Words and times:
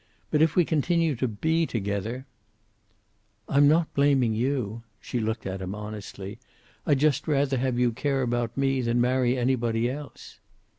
But, 0.31 0.41
if 0.41 0.55
we 0.55 0.65
continue 0.65 1.15
to 1.17 1.27
be 1.27 1.67
together" 1.67 2.25
"I'm 3.47 3.67
not 3.67 3.93
blaming 3.93 4.33
you." 4.33 4.81
She 4.99 5.19
looked 5.19 5.45
at 5.45 5.61
him 5.61 5.75
honestly. 5.75 6.39
"I'd 6.87 6.97
just 6.97 7.27
rather 7.27 7.57
have 7.59 7.77
you 7.77 7.91
care 7.91 8.23
about 8.23 8.57
me 8.57 8.81
than 8.81 8.99
marry 8.99 9.37
anybody 9.37 9.91
else." 9.91 10.39